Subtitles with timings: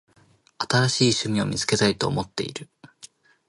[0.57, 2.67] 新しい趣味を見つけたいと思っている。